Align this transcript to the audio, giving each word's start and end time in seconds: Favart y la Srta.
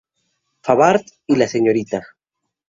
Favart 0.63 1.05
y 1.27 1.35
la 1.35 1.47
Srta. 1.47 2.01